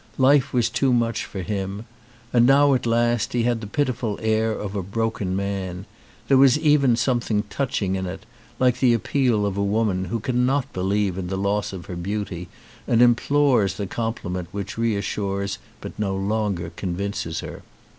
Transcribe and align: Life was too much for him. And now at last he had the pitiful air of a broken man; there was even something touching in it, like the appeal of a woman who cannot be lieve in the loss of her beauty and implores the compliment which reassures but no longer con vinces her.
Life 0.17 0.51
was 0.51 0.67
too 0.67 0.91
much 0.93 1.25
for 1.25 1.41
him. 1.43 1.85
And 2.33 2.47
now 2.47 2.73
at 2.73 2.87
last 2.87 3.33
he 3.33 3.43
had 3.43 3.61
the 3.61 3.67
pitiful 3.67 4.17
air 4.19 4.51
of 4.51 4.75
a 4.75 4.81
broken 4.81 5.35
man; 5.35 5.85
there 6.27 6.39
was 6.39 6.57
even 6.57 6.95
something 6.95 7.43
touching 7.51 7.95
in 7.95 8.07
it, 8.07 8.25
like 8.57 8.79
the 8.79 8.95
appeal 8.95 9.45
of 9.45 9.57
a 9.57 9.63
woman 9.63 10.05
who 10.05 10.19
cannot 10.19 10.73
be 10.73 10.81
lieve 10.81 11.19
in 11.19 11.27
the 11.27 11.37
loss 11.37 11.71
of 11.71 11.85
her 11.85 11.95
beauty 11.95 12.47
and 12.87 12.99
implores 12.99 13.75
the 13.75 13.85
compliment 13.85 14.47
which 14.51 14.75
reassures 14.75 15.59
but 15.81 15.99
no 15.99 16.15
longer 16.15 16.71
con 16.75 16.95
vinces 16.95 17.41
her. 17.41 17.61